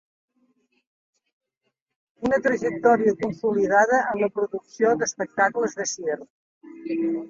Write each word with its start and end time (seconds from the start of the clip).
Una 2.29 2.41
trajectòria 2.47 3.15
consolidada 3.23 4.03
en 4.15 4.25
la 4.27 4.33
producció 4.41 4.99
d'espectacles 5.01 5.83
de 5.83 5.91
circ. 5.97 6.31